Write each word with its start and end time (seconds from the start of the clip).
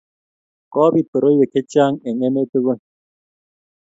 kobit 0.73 1.07
koroiwek 1.11 1.51
chechang 1.53 1.95
eng 2.07 2.21
emet 2.27 2.47
tugul 2.51 2.79